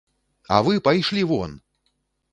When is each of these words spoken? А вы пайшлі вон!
А 0.55 0.61
вы 0.67 0.79
пайшлі 0.89 1.23
вон! 1.35 1.57